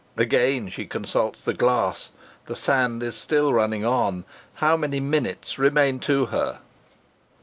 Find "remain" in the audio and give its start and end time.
5.59-5.99